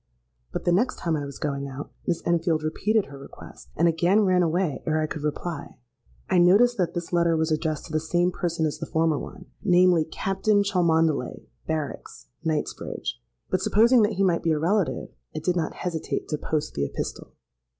But 0.51 0.65
the 0.65 0.71
next 0.71 0.95
time 0.97 1.15
I 1.15 1.25
was 1.27 1.37
going 1.37 1.67
out, 1.67 1.91
Miss 2.07 2.25
Enfield 2.25 2.63
repeated 2.63 3.05
her 3.05 3.19
request, 3.19 3.69
and 3.75 3.87
again 3.87 4.21
ran 4.21 4.41
away 4.41 4.81
ere 4.87 4.99
I 4.99 5.05
could 5.05 5.21
reply. 5.21 5.75
I 6.27 6.39
noticed 6.39 6.77
that 6.79 6.95
this 6.95 7.13
letter 7.13 7.37
was 7.37 7.51
addressed 7.51 7.85
to 7.85 7.91
the 7.91 7.99
same 7.99 8.31
person 8.31 8.65
as 8.65 8.79
the 8.79 8.87
former 8.87 9.19
one—namely, 9.19 10.05
'Captain 10.05 10.63
Cholmondeley, 10.63 11.45
Barracks, 11.67 12.29
Knightsbridge;'—but 12.43 13.61
supposing 13.61 14.01
that 14.01 14.13
he 14.13 14.23
might 14.23 14.41
be 14.41 14.53
a 14.53 14.57
relative, 14.59 15.09
I 15.35 15.37
did 15.39 15.55
not 15.55 15.75
hesitate 15.75 16.27
to 16.29 16.37
post 16.39 16.73
the 16.73 16.83
epistle. 16.83 17.33